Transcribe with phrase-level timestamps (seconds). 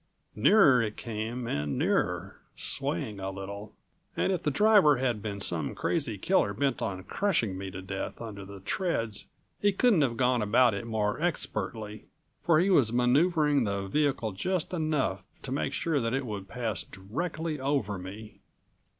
[0.35, 3.75] Nearer it came and nearer, swaying a little,
[4.17, 8.19] and if the driver had been some crazy killer bent on crushing me to death
[8.19, 9.27] under the treads
[9.61, 12.05] he couldn't have gone about it more expertly,
[12.41, 16.81] for he was maneuvering the vehicle just enough to make sure that it would pass
[16.83, 18.39] directly over me.